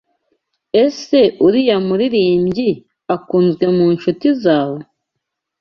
Ese 0.83 1.19
uriya 1.45 1.77
muririmbyi 1.87 2.69
akunzwe 3.15 3.65
mu 3.75 3.85
nshuti 3.95 4.27
zawe? 4.43 4.79